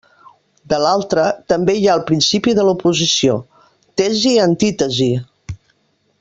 De 0.71 0.77
l'altra, 0.83 1.25
també 1.53 1.75
hi 1.81 1.85
ha 1.89 1.91
el 1.97 2.01
principi 2.07 2.55
de 2.61 2.65
l'oposició: 2.69 3.37
tesi-antítesi. 4.03 5.13